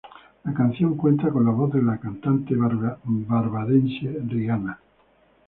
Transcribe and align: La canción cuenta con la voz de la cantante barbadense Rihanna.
La 0.45 0.51
canción 0.55 0.97
cuenta 0.97 1.29
con 1.29 1.45
la 1.45 1.51
voz 1.51 1.71
de 1.73 1.83
la 1.83 1.99
cantante 1.99 2.55
barbadense 2.55 4.07
Rihanna. 4.27 4.79